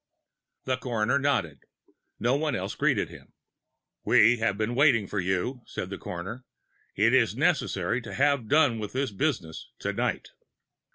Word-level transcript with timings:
The 0.63 0.77
coroner 0.77 1.19
nodded; 1.19 1.59
no 2.19 2.35
one 2.35 2.55
else 2.55 2.73
greeted 2.73 3.09
him. 3.09 3.33
"We 4.03 4.37
have 4.37 4.59
waited 4.59 5.11
for 5.11 5.19
you," 5.19 5.61
said 5.67 5.91
the 5.91 5.99
coroner. 5.99 6.43
"It 6.95 7.13
is 7.13 7.35
necessary 7.35 8.01
to 8.01 8.15
have 8.15 8.47
done 8.47 8.79
with 8.79 8.93
this 8.93 9.11
business 9.11 9.69
to 9.77 9.93
night." 9.93 10.29